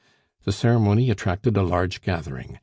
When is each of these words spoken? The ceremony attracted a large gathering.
The 0.45 0.51
ceremony 0.51 1.11
attracted 1.11 1.55
a 1.57 1.61
large 1.61 2.01
gathering. 2.01 2.57